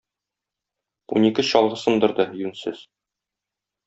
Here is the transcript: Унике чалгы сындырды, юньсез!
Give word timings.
Унике 1.17 1.45
чалгы 1.49 1.77
сындырды, 1.81 2.25
юньсез! 2.45 2.81